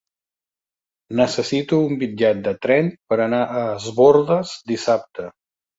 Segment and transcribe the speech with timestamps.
[1.19, 5.33] Necessito un bitllet de tren per anar a Es Bòrdes dissabte.